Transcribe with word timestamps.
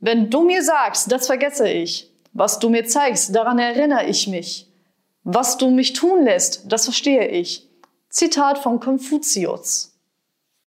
Wenn 0.00 0.30
du 0.30 0.42
mir 0.42 0.62
sagst, 0.62 1.10
das 1.10 1.26
vergesse 1.26 1.68
ich. 1.68 2.12
Was 2.32 2.58
du 2.58 2.68
mir 2.68 2.84
zeigst, 2.86 3.34
daran 3.34 3.58
erinnere 3.58 4.06
ich 4.06 4.28
mich. 4.28 4.70
Was 5.24 5.58
du 5.58 5.70
mich 5.70 5.92
tun 5.92 6.24
lässt, 6.24 6.70
das 6.70 6.84
verstehe 6.84 7.28
ich. 7.28 7.68
Zitat 8.08 8.58
von 8.58 8.80
Konfuzius. 8.80 9.97